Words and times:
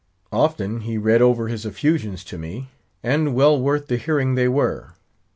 Often 0.31 0.79
he 0.81 0.97
read 0.97 1.21
over 1.21 1.47
his 1.47 1.63
effusions 1.63 2.23
to 2.23 2.39
me; 2.39 2.69
and 3.03 3.35
well 3.35 3.61
worth 3.61 3.85
the 3.85 3.97
hearing 3.97 4.33
they 4.33 4.47
were. 4.47 4.95